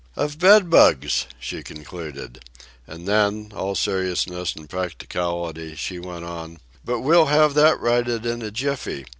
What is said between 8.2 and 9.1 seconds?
in a jiffy.